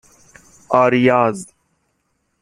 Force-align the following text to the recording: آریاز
آریاز 0.69 1.47